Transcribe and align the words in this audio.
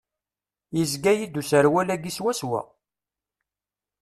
Yezga-yi-d 0.77 1.39
userwal-agi 1.41 2.09
swaswa. 2.17 2.61